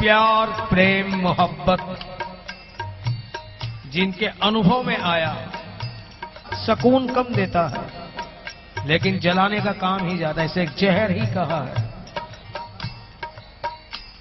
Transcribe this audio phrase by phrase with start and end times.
[0.00, 1.80] प्यार, प्रेम, मोहब्बत
[3.92, 5.32] जिनके अनुभव में आया,
[6.56, 11.88] सकून कम देता है। लेकिन जलाने का काम ही ज़्यादा इसे जहर ही कहा है।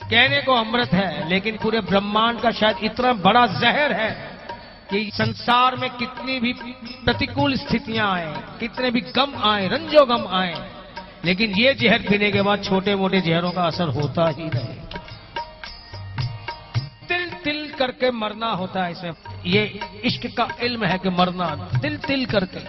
[0.04, 4.10] कहने को अमृत है, लेकिन पूरे ब्रह्मांड का शायद इतना बड़ा जहर है
[4.92, 10.54] कि संसार में कितनी भी प्रतिकूल स्थितियाँ आए, कितने भी गम आए रंजो गम आए,
[11.26, 14.79] लेकिन ये जहर पीने के बाद छोटे मोटे जहरों का असर होता ही नहीं।
[17.80, 19.14] करके मरना होता है इसमें
[19.46, 19.64] ये
[20.04, 21.50] इश्क का इल्म है कि मरना
[21.82, 22.62] तिल तिल करके।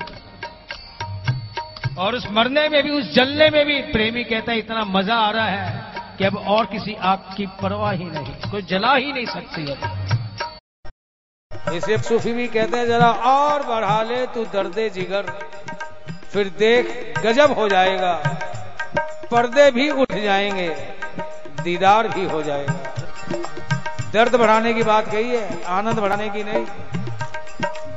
[1.97, 5.31] और उस मरने में भी, उस जलने में भी प्रेमी कहता है, इतना मज़ा आ
[5.31, 9.27] रहा है कि अब और किसी आग की परवाह ही नहीं, कोई जला ही नहीं
[9.27, 9.79] सकती अब।
[11.75, 15.25] इसे सूफी भी कहते हैं, जरा और बढ़ा ले तू दर्दे जिगर,
[16.33, 16.85] फिर देख
[17.19, 18.15] गजब हो जाएगा।
[19.31, 20.69] पर्दे भी उठ जाएँगे,
[21.63, 22.90] दीदार भी हो जाएगा।
[24.13, 26.67] दर्द बढ़ाने की बात कही है, आनंद बढ़ाने की नहीं।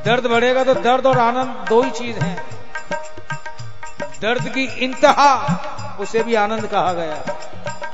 [0.06, 2.46] दर्द बढ़ेगा तो दर्द और आनंद दो ही चीज़ हैं।
[4.22, 5.60] दर्द की इंतहा,
[6.00, 7.16] उसे भी आनंद कहा गया।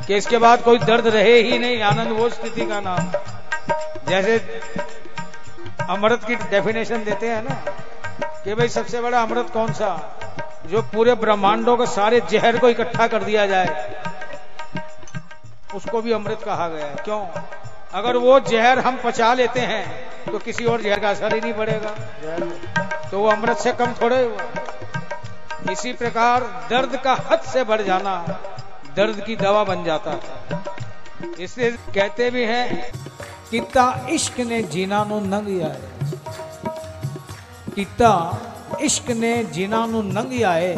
[0.08, 3.00] कि इसके बाद कोई दर्द रहे ही नहीं, आनंद वो स्थिति का नाम।
[4.09, 4.62] जैसे
[5.90, 7.72] अमृत की डेफिनेशन देते हैं ना,
[8.44, 10.20] कि भाई सबसे बड़ा अमृत कौन सा?
[10.66, 14.02] जो पूरे ब्रह्मांडों के सारे जहर को इकट्ठा कर दिया जाए।
[15.75, 17.28] उसको भी अमृत कहा गया है। क्यों?
[17.92, 19.86] अगर वो जहर हम पचा लेते हैं
[20.26, 21.90] तो किसी और जहर का असर ही नहीं पड़ेगा।
[23.09, 28.16] तो वो अमृत से कम थोड़े हुआ इसी प्रकार दर्द का हद से बढ़ जाना
[28.96, 30.20] दर्द की दवा बन जाता है।
[31.40, 32.92] इसलिए कहते भी हैं
[33.52, 35.81] किता इश्क ने जीना नु नंग आए।
[37.76, 38.14] किता
[38.81, 40.76] इश्क ने जीना नु नंग आए।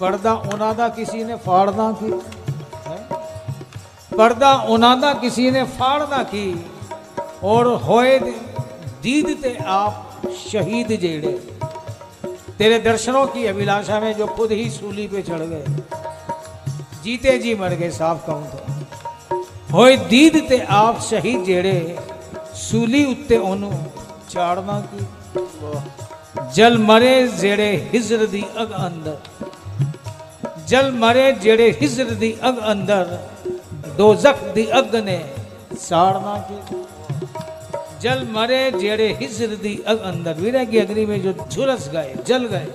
[0.00, 2.10] पर्दा उन्हों किसी ने फाड़ना की।
[4.18, 6.66] पर्दा उन्होंने किसी ने फाड़ना की?
[7.44, 8.18] और होए
[9.02, 11.32] दीद ते आप शहीद जेड़े।
[12.58, 15.64] तेरे दर्शनों की अभिलाषा में जो खुद ही सूली पे चढ़ गए।
[17.04, 18.58] जीते जी मर गए, साफ़ कहूँ तो।
[19.72, 21.98] होए दीद ते आप शहीद जेड़े,
[22.54, 23.72] सूली उत्ते ओनू
[24.30, 25.06] चाड़ना की?
[26.54, 29.18] जल मरे जेड़े हिजर दी अग अंदर।
[30.66, 33.18] जल मरे जेड़े हिजर दी अग अंदर
[33.86, 34.14] दो
[34.54, 35.18] दी अग ने
[35.74, 36.84] साड़ना की।
[38.00, 42.46] जल मरे जेड़े हिजर दी अग अंदर। वीरा की अग्नि में जो झुलस गए जल
[42.46, 42.66] गए।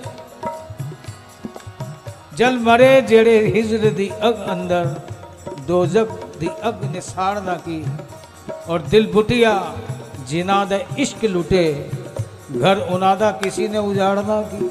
[2.36, 4.84] जल मरे जेड़े हिजर दी अग अंदर।
[5.66, 5.86] दो
[6.40, 7.84] दी अग ने साड़ना की
[8.68, 9.74] और दिल बुटिया
[10.64, 11.90] दे इश्क लुटे।
[12.52, 14.70] घर उनादा किसी ने उजाड़ना की।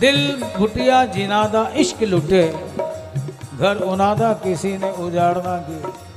[0.00, 2.42] दिल भुटिया जिनादा इश्क लुटे।
[3.58, 6.11] घर उनादा किसी ने उजाड़ना की।